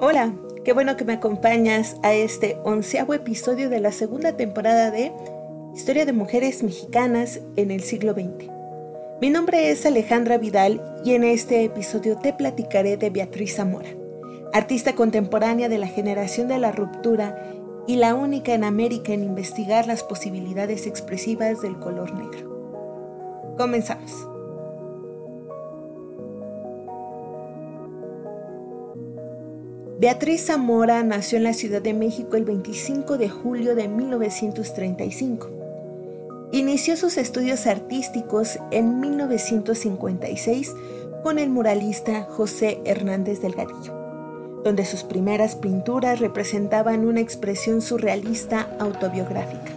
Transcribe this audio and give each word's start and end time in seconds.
Hola, 0.00 0.34
qué 0.64 0.72
bueno 0.72 0.96
que 0.96 1.04
me 1.04 1.12
acompañas 1.12 1.96
a 2.02 2.12
este 2.12 2.58
onceavo 2.64 3.14
episodio 3.14 3.70
de 3.70 3.78
la 3.78 3.92
segunda 3.92 4.36
temporada 4.36 4.90
de 4.90 5.12
Historia 5.72 6.04
de 6.04 6.12
Mujeres 6.12 6.64
Mexicanas 6.64 7.40
en 7.54 7.70
el 7.70 7.80
siglo 7.80 8.12
XX. 8.12 8.50
Mi 9.20 9.30
nombre 9.30 9.70
es 9.70 9.86
Alejandra 9.86 10.36
Vidal 10.36 10.82
y 11.04 11.14
en 11.14 11.22
este 11.22 11.62
episodio 11.62 12.18
te 12.18 12.32
platicaré 12.32 12.96
de 12.96 13.10
Beatriz 13.10 13.54
Zamora, 13.54 13.88
artista 14.52 14.96
contemporánea 14.96 15.68
de 15.68 15.78
la 15.78 15.86
generación 15.86 16.48
de 16.48 16.58
la 16.58 16.72
ruptura 16.72 17.52
y 17.86 17.94
la 17.94 18.16
única 18.16 18.52
en 18.52 18.64
América 18.64 19.12
en 19.12 19.22
investigar 19.22 19.86
las 19.86 20.02
posibilidades 20.02 20.88
expresivas 20.88 21.62
del 21.62 21.78
color 21.78 22.12
negro. 22.14 23.54
Comenzamos. 23.56 24.33
Beatriz 29.98 30.46
Zamora 30.46 31.04
nació 31.04 31.38
en 31.38 31.44
la 31.44 31.52
Ciudad 31.52 31.80
de 31.80 31.94
México 31.94 32.36
el 32.36 32.44
25 32.44 33.16
de 33.16 33.28
julio 33.28 33.76
de 33.76 33.86
1935. 33.86 36.48
Inició 36.50 36.96
sus 36.96 37.16
estudios 37.16 37.68
artísticos 37.68 38.58
en 38.72 38.98
1956 38.98 40.74
con 41.22 41.38
el 41.38 41.48
muralista 41.48 42.24
José 42.24 42.80
Hernández 42.84 43.40
Delgadillo, 43.40 43.94
donde 44.64 44.84
sus 44.84 45.04
primeras 45.04 45.54
pinturas 45.54 46.18
representaban 46.18 47.06
una 47.06 47.20
expresión 47.20 47.80
surrealista 47.80 48.76
autobiográfica. 48.80 49.70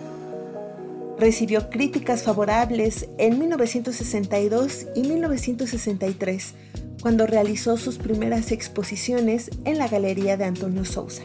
Recibió 1.20 1.70
críticas 1.70 2.24
favorables 2.24 3.08
en 3.20 3.38
1962 3.38 4.88
y 4.96 5.04
1963 5.04 6.56
cuando 7.02 7.28
realizó 7.28 7.78
sus 7.78 7.98
primeras 7.98 8.52
exposiciones 8.52 9.50
en 9.66 9.78
la 9.78 9.88
Galería 9.88 10.38
de 10.38 10.46
Antonio 10.46 10.86
Sousa. 10.86 11.24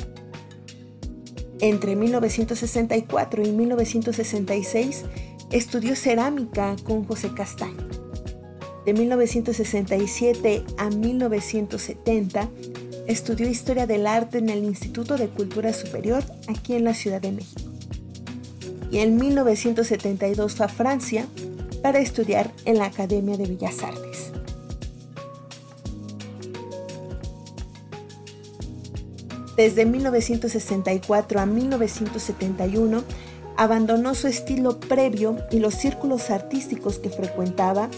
Entre 1.61 1.95
1964 1.95 3.43
y 3.45 3.53
1966 3.53 5.05
estudió 5.53 5.95
cerámica 5.95 6.77
con 6.85 7.05
José 7.05 7.33
Castaño. 7.35 7.89
De 8.85 8.95
1967 8.95 10.65
a 10.77 10.91
1970 10.91 12.49
estudió 13.07 13.49
historia 13.49 13.87
del 13.87 14.07
arte 14.07 14.39
en 14.39 14.49
el 14.49 14.65
Instituto 14.65 15.17
de 15.17 15.29
Cultura 15.29 15.73
Superior 15.73 16.25
aquí 16.49 16.75
en 16.75 16.85
la 16.85 16.95
Ciudad 16.95 17.21
de 17.21 17.33
México. 17.33 17.71
Y 18.91 18.99
en 18.99 19.17
1972 19.17 20.57
fue 20.57 20.67
a 20.67 20.69
Francia 20.69 21.27
para 21.83 22.01
estudiar 22.01 22.53
en 22.65 22.79
la 22.79 22.87
Academia 22.87 23.37
de 23.37 23.47
Bellas 23.47 23.83
Artes. 23.83 24.12
Desde 29.57 29.85
1964 29.85 31.41
a 31.41 31.47
1971 31.47 33.03
abandonó 33.57 34.15
su 34.15 34.29
estilo 34.29 34.81
previo 34.81 35.37
y 35.51 35.59
los 35.59 35.75
círculos 35.75 36.31
artísticos 36.31 36.99
que 36.99 37.11
frecuentaba 37.11 37.91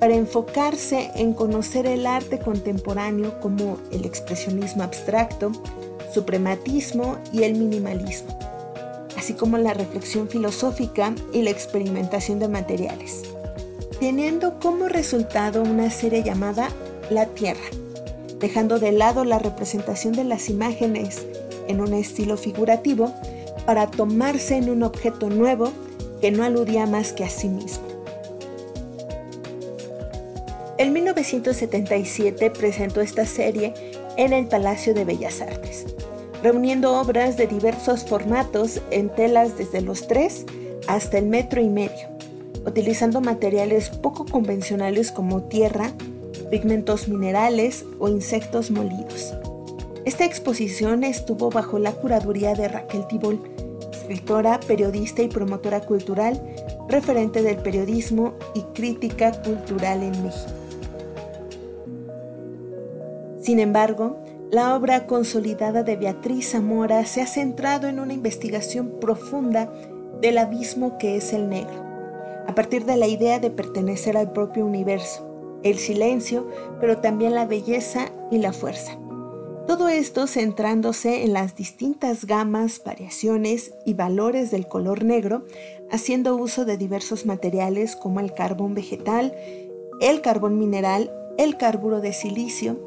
para 0.00 0.14
enfocarse 0.14 1.10
en 1.14 1.34
conocer 1.34 1.86
el 1.86 2.06
arte 2.06 2.38
contemporáneo 2.38 3.38
como 3.40 3.78
el 3.92 4.04
expresionismo 4.04 4.82
abstracto, 4.82 5.52
suprematismo 6.12 7.18
y 7.32 7.42
el 7.42 7.54
minimalismo, 7.54 8.38
así 9.16 9.34
como 9.34 9.58
la 9.58 9.74
reflexión 9.74 10.28
filosófica 10.28 11.14
y 11.32 11.42
la 11.42 11.50
experimentación 11.50 12.38
de 12.38 12.48
materiales, 12.48 13.22
teniendo 14.00 14.58
como 14.58 14.88
resultado 14.88 15.62
una 15.62 15.90
serie 15.90 16.22
llamada 16.22 16.68
La 17.10 17.26
Tierra, 17.26 17.64
dejando 18.44 18.78
de 18.78 18.92
lado 18.92 19.24
la 19.24 19.38
representación 19.38 20.12
de 20.12 20.22
las 20.22 20.50
imágenes 20.50 21.24
en 21.66 21.80
un 21.80 21.94
estilo 21.94 22.36
figurativo 22.36 23.10
para 23.64 23.90
tomarse 23.90 24.58
en 24.58 24.68
un 24.68 24.82
objeto 24.82 25.30
nuevo 25.30 25.72
que 26.20 26.30
no 26.30 26.44
aludía 26.44 26.84
más 26.84 27.14
que 27.14 27.24
a 27.24 27.30
sí 27.30 27.48
mismo. 27.48 27.86
En 30.76 30.92
1977 30.92 32.50
presentó 32.50 33.00
esta 33.00 33.24
serie 33.24 33.72
en 34.18 34.34
el 34.34 34.46
Palacio 34.46 34.92
de 34.92 35.06
Bellas 35.06 35.40
Artes, 35.40 35.86
reuniendo 36.42 37.00
obras 37.00 37.38
de 37.38 37.46
diversos 37.46 38.04
formatos 38.04 38.82
en 38.90 39.08
telas 39.08 39.56
desde 39.56 39.80
los 39.80 40.06
3 40.06 40.44
hasta 40.86 41.16
el 41.16 41.24
metro 41.28 41.62
y 41.62 41.70
medio, 41.70 42.10
utilizando 42.66 43.22
materiales 43.22 43.88
poco 43.88 44.26
convencionales 44.26 45.12
como 45.12 45.44
tierra, 45.44 45.94
pigmentos 46.44 47.08
minerales 47.08 47.84
o 47.98 48.08
insectos 48.08 48.70
molidos. 48.70 49.34
Esta 50.04 50.24
exposición 50.24 51.02
estuvo 51.04 51.50
bajo 51.50 51.78
la 51.78 51.92
curaduría 51.92 52.54
de 52.54 52.68
Raquel 52.68 53.06
Tibol, 53.06 53.40
escritora, 53.90 54.60
periodista 54.60 55.22
y 55.22 55.28
promotora 55.28 55.80
cultural, 55.80 56.40
referente 56.88 57.42
del 57.42 57.56
periodismo 57.56 58.34
y 58.54 58.60
crítica 58.74 59.32
cultural 59.42 60.02
en 60.02 60.22
México. 60.22 60.52
Sin 63.40 63.58
embargo, 63.60 64.18
la 64.50 64.76
obra 64.76 65.06
consolidada 65.06 65.82
de 65.82 65.96
Beatriz 65.96 66.52
Zamora 66.52 67.04
se 67.06 67.22
ha 67.22 67.26
centrado 67.26 67.88
en 67.88 67.98
una 67.98 68.12
investigación 68.12 69.00
profunda 69.00 69.72
del 70.20 70.38
abismo 70.38 70.96
que 70.98 71.16
es 71.16 71.32
el 71.32 71.48
negro, 71.48 71.82
a 72.46 72.54
partir 72.54 72.84
de 72.84 72.96
la 72.96 73.06
idea 73.06 73.40
de 73.40 73.50
pertenecer 73.50 74.16
al 74.16 74.32
propio 74.32 74.64
universo, 74.64 75.23
el 75.64 75.78
silencio, 75.78 76.48
pero 76.80 76.98
también 76.98 77.34
la 77.34 77.46
belleza 77.46 78.12
y 78.30 78.38
la 78.38 78.52
fuerza. 78.52 78.96
Todo 79.66 79.88
esto 79.88 80.26
centrándose 80.26 81.24
en 81.24 81.32
las 81.32 81.56
distintas 81.56 82.26
gamas, 82.26 82.82
variaciones 82.84 83.72
y 83.86 83.94
valores 83.94 84.50
del 84.50 84.68
color 84.68 85.04
negro, 85.04 85.46
haciendo 85.90 86.36
uso 86.36 86.66
de 86.66 86.76
diversos 86.76 87.24
materiales 87.24 87.96
como 87.96 88.20
el 88.20 88.34
carbón 88.34 88.74
vegetal, 88.74 89.34
el 90.00 90.20
carbón 90.20 90.58
mineral, 90.58 91.10
el 91.38 91.56
carburo 91.56 92.00
de 92.00 92.12
silicio, 92.12 92.78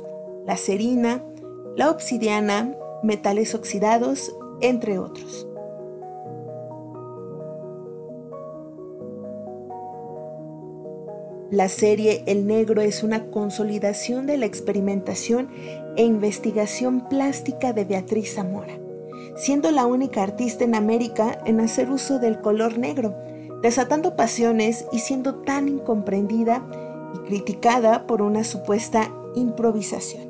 la 0.46 0.56
serina, 0.56 1.24
la 1.76 1.90
obsidiana, 1.90 2.76
metales 3.02 3.56
oxidados, 3.56 4.36
entre 4.62 5.00
otros. 5.00 5.48
La 11.50 11.70
serie 11.70 12.24
El 12.26 12.46
Negro 12.46 12.82
es 12.82 13.04
una 13.04 13.28
consolidación 13.28 14.28
de 14.28 14.38
la 14.38 14.46
experimentación 14.46 15.48
e 15.96 16.04
investigación 16.04 17.08
plástica 17.08 17.72
de 17.72 17.86
Beatriz 17.86 18.36
Zamora, 18.36 18.78
siendo 19.38 19.72
la 19.72 19.86
única 19.86 20.24
artista 20.24 20.66
en 20.66 20.76
América 20.76 21.40
en 21.46 21.62
hacer 21.62 21.90
uso 21.90 22.20
del 22.20 22.42
color 22.42 22.78
negro, 22.78 23.16
desatando 23.62 24.18
pasiones 24.18 24.88
y 24.92 25.00
siendo 25.00 25.36
tan 25.36 25.70
incomprendida 25.70 26.68
y 27.16 27.20
criticada 27.30 28.08
por 28.08 28.22
una 28.22 28.44
supuesta 28.44 29.10
improvisación. 29.34 30.28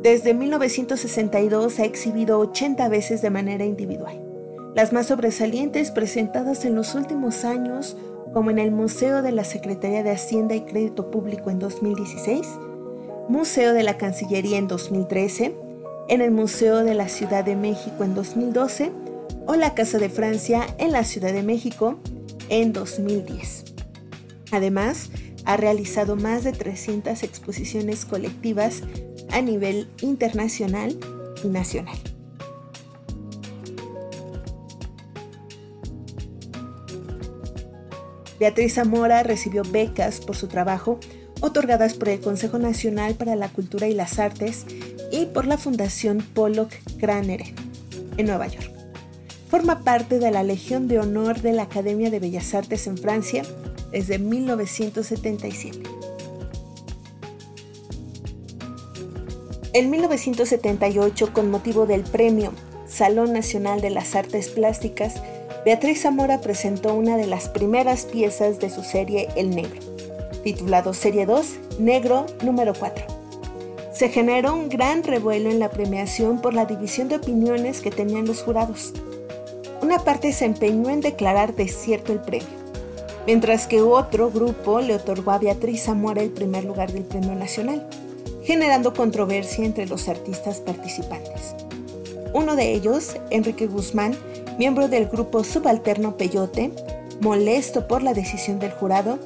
Desde 0.00 0.32
1962 0.32 1.80
ha 1.80 1.84
exhibido 1.84 2.38
80 2.38 2.88
veces 2.88 3.20
de 3.20 3.30
manera 3.30 3.64
individual 3.64 4.25
las 4.76 4.92
más 4.92 5.06
sobresalientes 5.06 5.90
presentadas 5.90 6.66
en 6.66 6.74
los 6.74 6.94
últimos 6.94 7.46
años, 7.46 7.96
como 8.34 8.50
en 8.50 8.58
el 8.58 8.72
Museo 8.72 9.22
de 9.22 9.32
la 9.32 9.42
Secretaría 9.42 10.02
de 10.02 10.10
Hacienda 10.10 10.54
y 10.54 10.66
Crédito 10.66 11.10
Público 11.10 11.48
en 11.48 11.58
2016, 11.58 12.46
Museo 13.30 13.72
de 13.72 13.82
la 13.82 13.96
Cancillería 13.96 14.58
en 14.58 14.68
2013, 14.68 15.56
en 16.08 16.20
el 16.20 16.30
Museo 16.30 16.84
de 16.84 16.92
la 16.92 17.08
Ciudad 17.08 17.42
de 17.42 17.56
México 17.56 18.04
en 18.04 18.14
2012 18.14 18.92
o 19.46 19.54
la 19.54 19.72
Casa 19.72 19.98
de 19.98 20.10
Francia 20.10 20.66
en 20.76 20.92
la 20.92 21.04
Ciudad 21.04 21.32
de 21.32 21.42
México 21.42 21.98
en 22.50 22.74
2010. 22.74 23.64
Además, 24.52 25.08
ha 25.46 25.56
realizado 25.56 26.16
más 26.16 26.44
de 26.44 26.52
300 26.52 27.22
exposiciones 27.22 28.04
colectivas 28.04 28.82
a 29.30 29.40
nivel 29.40 29.88
internacional 30.02 30.98
y 31.42 31.48
nacional. 31.48 31.96
Beatriz 38.38 38.74
Zamora 38.74 39.22
recibió 39.22 39.62
becas 39.62 40.20
por 40.20 40.36
su 40.36 40.48
trabajo 40.48 40.98
otorgadas 41.40 41.94
por 41.94 42.08
el 42.08 42.20
Consejo 42.20 42.58
Nacional 42.58 43.14
para 43.14 43.36
la 43.36 43.48
Cultura 43.48 43.88
y 43.88 43.94
las 43.94 44.18
Artes 44.18 44.66
y 45.12 45.26
por 45.26 45.46
la 45.46 45.58
Fundación 45.58 46.24
Pollock 46.34 46.72
Craneren 46.98 47.54
en 48.16 48.26
Nueva 48.26 48.46
York. 48.46 48.70
Forma 49.48 49.80
parte 49.84 50.18
de 50.18 50.30
la 50.30 50.42
Legión 50.42 50.88
de 50.88 50.98
Honor 50.98 51.40
de 51.40 51.52
la 51.52 51.62
Academia 51.62 52.10
de 52.10 52.18
Bellas 52.18 52.54
Artes 52.54 52.86
en 52.86 52.98
Francia 52.98 53.42
desde 53.92 54.18
1977. 54.18 55.82
En 59.72 59.90
1978, 59.90 61.32
con 61.32 61.50
motivo 61.50 61.86
del 61.86 62.02
premio 62.02 62.52
Salón 62.88 63.32
Nacional 63.32 63.80
de 63.82 63.90
las 63.90 64.14
Artes 64.14 64.48
Plásticas, 64.48 65.20
Beatriz 65.66 66.02
Zamora 66.02 66.40
presentó 66.40 66.94
una 66.94 67.16
de 67.16 67.26
las 67.26 67.48
primeras 67.48 68.04
piezas 68.04 68.60
de 68.60 68.70
su 68.70 68.84
serie 68.84 69.26
El 69.34 69.50
Negro, 69.50 69.80
titulado 70.44 70.94
Serie 70.94 71.26
2, 71.26 71.80
Negro 71.80 72.24
número 72.44 72.72
4. 72.72 73.04
Se 73.92 74.08
generó 74.08 74.54
un 74.54 74.68
gran 74.68 75.02
revuelo 75.02 75.50
en 75.50 75.58
la 75.58 75.68
premiación 75.68 76.40
por 76.40 76.54
la 76.54 76.66
división 76.66 77.08
de 77.08 77.16
opiniones 77.16 77.80
que 77.80 77.90
tenían 77.90 78.26
los 78.26 78.44
jurados. 78.44 78.92
Una 79.82 79.98
parte 79.98 80.32
se 80.32 80.44
empeñó 80.44 80.88
en 80.88 81.00
declarar 81.00 81.56
desierto 81.56 82.12
el 82.12 82.20
premio, 82.20 82.46
mientras 83.26 83.66
que 83.66 83.82
otro 83.82 84.30
grupo 84.30 84.80
le 84.80 84.94
otorgó 84.94 85.32
a 85.32 85.38
Beatriz 85.38 85.82
Zamora 85.82 86.22
el 86.22 86.30
primer 86.30 86.62
lugar 86.64 86.92
del 86.92 87.02
Premio 87.02 87.34
Nacional, 87.34 87.84
generando 88.44 88.94
controversia 88.94 89.64
entre 89.64 89.86
los 89.86 90.08
artistas 90.08 90.60
participantes. 90.60 91.56
Uno 92.34 92.54
de 92.54 92.72
ellos, 92.72 93.16
Enrique 93.30 93.66
Guzmán, 93.66 94.16
miembro 94.58 94.88
del 94.88 95.06
grupo 95.06 95.44
subalterno 95.44 96.16
Peyote, 96.16 96.72
molesto 97.20 97.86
por 97.88 98.02
la 98.02 98.14
decisión 98.14 98.58
del 98.58 98.72
jurado, 98.72 99.18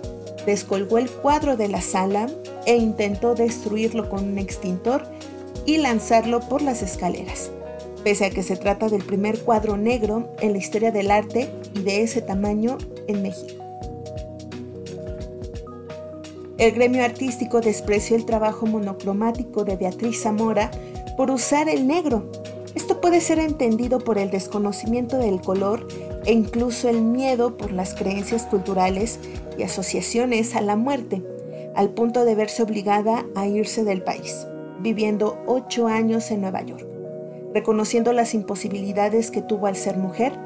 descolgó 0.47 0.99
el 0.99 1.11
cuadro 1.11 1.56
de 1.56 1.69
la 1.69 1.81
sala 1.81 2.29
e 2.67 2.77
intentó 2.77 3.35
destruirlo 3.35 4.09
con 4.09 4.25
un 4.25 4.38
extintor 4.38 5.03
y 5.67 5.79
lanzarlo 5.79 6.41
por 6.41 6.62
las 6.62 6.82
escaleras, 6.82 7.50
pese 8.03 8.25
a 8.27 8.31
que 8.31 8.43
se 8.43 8.56
trata 8.56 8.88
del 8.88 9.05
primer 9.05 9.41
cuadro 9.41 9.77
negro 9.77 10.35
en 10.41 10.53
la 10.53 10.59
historia 10.59 10.91
del 10.91 11.11
arte 11.11 11.50
y 11.75 11.83
de 11.83 12.03
ese 12.03 12.23
tamaño 12.23 12.79
en 13.06 13.23
México. 13.23 13.61
El 16.59 16.73
gremio 16.73 17.03
artístico 17.03 17.62
despreció 17.62 18.17
el 18.17 18.26
trabajo 18.26 18.67
monocromático 18.67 19.65
de 19.65 19.76
Beatriz 19.76 20.23
Zamora 20.23 20.71
por 21.17 21.31
usar 21.31 21.71
el 21.71 21.87
negro. 21.87 22.31
Puede 23.00 23.23
ser 23.23 23.38
entendido 23.38 23.99
por 23.99 24.19
el 24.19 24.31
desconocimiento 24.31 25.17
del 25.17 25.41
color 25.41 25.88
e 26.26 26.32
incluso 26.32 26.88
el 26.88 27.00
miedo 27.00 27.56
por 27.56 27.73
las 27.73 27.94
creencias 27.94 28.44
culturales 28.44 29.19
y 29.56 29.62
asociaciones 29.62 30.55
a 30.55 30.61
la 30.61 30.76
muerte, 30.76 31.23
al 31.75 31.91
punto 31.91 32.26
de 32.26 32.35
verse 32.35 32.62
obligada 32.62 33.25
a 33.35 33.47
irse 33.47 33.85
del 33.85 34.02
país, 34.02 34.47
viviendo 34.81 35.38
ocho 35.47 35.87
años 35.87 36.31
en 36.31 36.43
Nueva 36.43 36.62
York, 36.62 36.87
reconociendo 37.55 38.12
las 38.12 38.35
imposibilidades 38.35 39.31
que 39.31 39.41
tuvo 39.41 39.67
al 39.67 39.76
ser 39.76 39.97
mujer, 39.97 40.38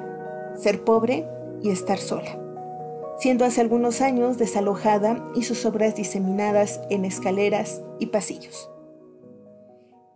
ser 0.57 0.85
pobre 0.85 1.27
y 1.61 1.71
estar 1.71 1.99
sola, 1.99 2.39
siendo 3.19 3.45
hace 3.45 3.63
algunos 3.63 4.01
años 4.01 4.39
desalojada 4.39 5.25
y 5.35 5.43
sus 5.43 5.67
obras 5.67 5.97
diseminadas 5.97 6.81
en 6.89 7.05
escaleras 7.05 7.83
y 7.99 8.07
pasillos. 8.07 8.71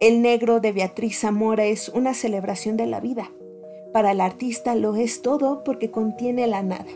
El 0.00 0.22
negro 0.22 0.60
de 0.60 0.70
Beatriz 0.70 1.18
Zamora 1.18 1.64
es 1.64 1.88
una 1.88 2.14
celebración 2.14 2.76
de 2.76 2.86
la 2.86 3.00
vida, 3.00 3.32
para 3.92 4.12
el 4.12 4.20
artista 4.20 4.76
lo 4.76 4.94
es 4.94 5.22
todo 5.22 5.64
porque 5.64 5.90
contiene 5.90 6.46
la 6.46 6.62
nada 6.62 6.86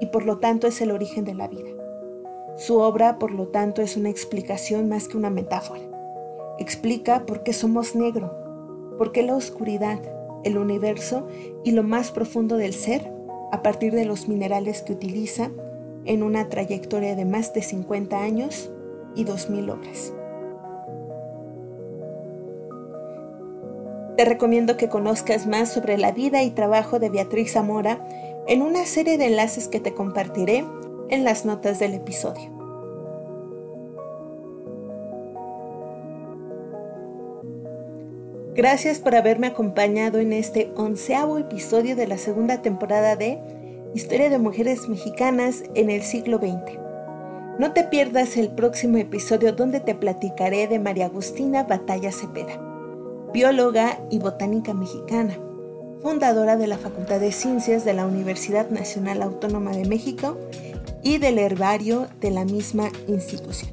y 0.00 0.06
por 0.06 0.24
lo 0.24 0.38
tanto 0.38 0.68
es 0.68 0.80
el 0.80 0.92
origen 0.92 1.24
de 1.24 1.34
la 1.34 1.48
vida. 1.48 1.70
Su 2.56 2.78
obra, 2.78 3.18
por 3.18 3.32
lo 3.32 3.48
tanto, 3.48 3.82
es 3.82 3.96
una 3.96 4.10
explicación 4.10 4.88
más 4.88 5.08
que 5.08 5.16
una 5.16 5.28
metáfora. 5.28 5.82
Explica 6.60 7.26
por 7.26 7.42
qué 7.42 7.52
somos 7.52 7.96
negro, 7.96 8.32
por 8.96 9.10
qué 9.10 9.24
la 9.24 9.34
oscuridad, 9.34 9.98
el 10.44 10.56
universo 10.56 11.26
y 11.64 11.72
lo 11.72 11.82
más 11.82 12.12
profundo 12.12 12.58
del 12.58 12.74
ser, 12.74 13.12
a 13.50 13.64
partir 13.64 13.92
de 13.92 14.04
los 14.04 14.28
minerales 14.28 14.82
que 14.82 14.92
utiliza 14.92 15.50
en 16.04 16.22
una 16.22 16.48
trayectoria 16.48 17.16
de 17.16 17.24
más 17.24 17.52
de 17.54 17.62
50 17.62 18.22
años 18.22 18.70
y 19.16 19.24
2.000 19.24 19.72
obras. 19.72 20.12
Te 24.16 24.26
recomiendo 24.26 24.76
que 24.76 24.88
conozcas 24.88 25.46
más 25.46 25.72
sobre 25.72 25.96
la 25.96 26.12
vida 26.12 26.42
y 26.42 26.50
trabajo 26.50 26.98
de 26.98 27.08
Beatriz 27.08 27.52
Zamora 27.52 28.06
en 28.46 28.60
una 28.60 28.84
serie 28.84 29.16
de 29.16 29.26
enlaces 29.26 29.68
que 29.68 29.80
te 29.80 29.94
compartiré 29.94 30.64
en 31.08 31.24
las 31.24 31.46
notas 31.46 31.78
del 31.78 31.94
episodio. 31.94 32.50
Gracias 38.54 38.98
por 38.98 39.14
haberme 39.14 39.46
acompañado 39.46 40.18
en 40.18 40.34
este 40.34 40.72
onceavo 40.76 41.38
episodio 41.38 41.96
de 41.96 42.06
la 42.06 42.18
segunda 42.18 42.60
temporada 42.60 43.16
de 43.16 43.38
Historia 43.94 44.28
de 44.28 44.38
Mujeres 44.38 44.90
Mexicanas 44.90 45.62
en 45.74 45.88
el 45.88 46.02
siglo 46.02 46.36
XX. 46.36 46.78
No 47.58 47.72
te 47.72 47.84
pierdas 47.84 48.36
el 48.36 48.50
próximo 48.50 48.98
episodio 48.98 49.52
donde 49.52 49.80
te 49.80 49.94
platicaré 49.94 50.68
de 50.68 50.78
María 50.78 51.06
Agustina 51.06 51.62
Batalla 51.62 52.12
Cepeda 52.12 52.71
bióloga 53.32 53.98
y 54.10 54.18
botánica 54.18 54.74
mexicana, 54.74 55.38
fundadora 56.02 56.56
de 56.56 56.66
la 56.66 56.76
Facultad 56.76 57.20
de 57.20 57.32
Ciencias 57.32 57.84
de 57.84 57.94
la 57.94 58.06
Universidad 58.06 58.70
Nacional 58.70 59.22
Autónoma 59.22 59.72
de 59.72 59.86
México 59.86 60.38
y 61.02 61.18
del 61.18 61.38
herbario 61.38 62.08
de 62.20 62.30
la 62.30 62.44
misma 62.44 62.90
institución. 63.08 63.72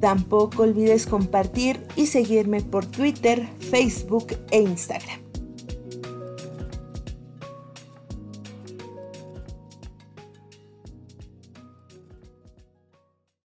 Tampoco 0.00 0.62
olvides 0.62 1.06
compartir 1.06 1.80
y 1.96 2.06
seguirme 2.06 2.60
por 2.60 2.86
Twitter, 2.86 3.48
Facebook 3.58 4.36
e 4.50 4.60
Instagram. 4.60 5.23